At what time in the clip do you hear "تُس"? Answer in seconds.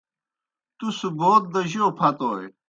0.77-0.99